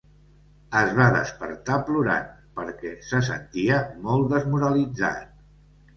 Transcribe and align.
Es 0.79 0.93
va 0.99 1.05
despertar 1.15 1.77
plorant 1.89 2.25
perquè 2.61 2.95
se 3.11 3.23
sentia 3.31 3.79
molt 4.09 4.33
desmoralitzat. 4.37 5.35